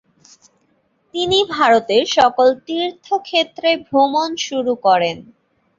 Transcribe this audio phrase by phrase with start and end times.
[1.13, 5.17] তিনি ভারতের সকল তীর্থ-ক্ষেত্রে ভ্রমণ শুরু করেন।